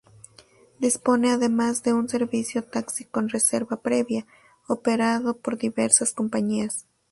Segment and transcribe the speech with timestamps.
[0.79, 4.25] Dispone además de un servicio taxi con reserva previa,
[4.67, 6.87] operado por diversas compañías.